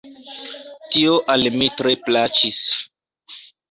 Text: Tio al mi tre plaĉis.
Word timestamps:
Tio 0.95 1.19
al 1.35 1.47
mi 1.59 1.71
tre 1.79 1.97
plaĉis. 2.09 2.67